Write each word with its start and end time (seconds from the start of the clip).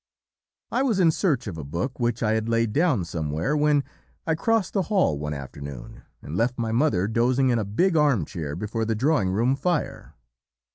"I 0.71 0.81
was 0.81 0.99
in 0.99 1.11
search 1.11 1.45
of 1.45 1.59
a 1.59 1.63
book 1.63 1.99
which 1.99 2.23
I 2.23 2.31
had 2.31 2.49
laid 2.49 2.73
down 2.73 3.05
somewhere, 3.05 3.55
when 3.55 3.83
I 4.25 4.33
crossed 4.33 4.73
the 4.73 4.81
hall 4.89 5.19
one 5.19 5.35
afternoon, 5.35 6.01
and 6.23 6.35
left 6.35 6.57
my 6.57 6.71
mother 6.71 7.07
dozing 7.07 7.49
in 7.49 7.59
a 7.59 7.65
big 7.65 7.95
armchair 7.95 8.55
before 8.55 8.83
the 8.83 8.95
drawing 8.95 9.29
room 9.29 9.55
fire. 9.55 10.15